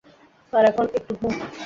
আর 0.53 0.63
এখন 0.65 0.85
একটু 0.97 1.13
ঘুম। 1.19 1.33